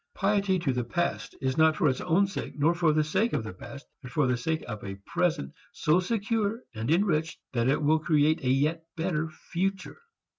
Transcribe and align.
Piety 0.15 0.57
to 0.57 0.73
the 0.73 0.83
past 0.83 1.35
is 1.41 1.59
not 1.59 1.75
for 1.75 1.87
its 1.87 2.01
own 2.01 2.25
sake 2.25 2.57
nor 2.57 2.73
for 2.73 2.91
the 2.91 3.03
sake 3.03 3.33
of 3.33 3.43
the 3.43 3.53
past, 3.53 3.85
but 4.01 4.09
for 4.09 4.25
the 4.25 4.35
sake 4.35 4.63
of 4.67 4.83
a 4.83 4.95
present 5.05 5.53
so 5.73 5.99
secure 5.99 6.63
and 6.73 6.89
enriched 6.89 7.39
that 7.53 7.67
it 7.67 7.83
will 7.83 7.99
create 7.99 8.41
a 8.43 8.49
yet 8.49 8.83
better 8.97 9.29
future. 9.29 9.99